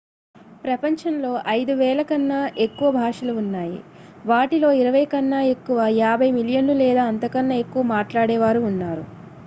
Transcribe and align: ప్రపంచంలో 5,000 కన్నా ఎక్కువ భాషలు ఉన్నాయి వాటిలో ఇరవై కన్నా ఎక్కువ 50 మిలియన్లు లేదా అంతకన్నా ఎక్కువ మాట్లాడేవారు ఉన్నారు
ప్రపంచంలో 0.63 1.31
5,000 1.51 1.81
కన్నా 2.07 2.37
ఎక్కువ 2.65 2.87
భాషలు 2.95 3.33
ఉన్నాయి 3.41 3.77
వాటిలో 4.25 4.69
ఇరవై 4.81 5.05
కన్నా 5.11 5.41
ఎక్కువ 5.53 5.77
50 6.01 6.31
మిలియన్లు 6.39 6.77
లేదా 6.81 7.03
అంతకన్నా 7.11 7.57
ఎక్కువ 7.63 7.83
మాట్లాడేవారు 7.95 8.63
ఉన్నారు 8.71 9.05